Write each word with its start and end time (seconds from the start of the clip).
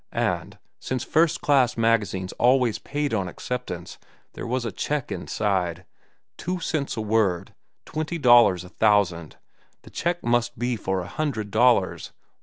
And, 0.13 0.57
since 0.79 1.03
first 1.03 1.41
class 1.41 1.77
magazines 1.77 2.31
always 2.39 2.79
paid 2.79 3.13
on 3.13 3.27
acceptance, 3.27 3.99
there 4.33 4.47
was 4.47 4.65
a 4.65 4.71
check 4.71 5.11
inside. 5.11 5.85
Two 6.37 6.59
cents 6.59 6.97
a 6.97 7.01
word—twenty 7.01 8.17
dollars 8.17 8.63
a 8.63 8.69
thousand; 8.69 9.35
the 9.83 9.91
check 9.91 10.23
must 10.23 10.57
be 10.57 10.73
a 10.83 11.03
hundred 11.03 11.51
dollars. 11.51 12.13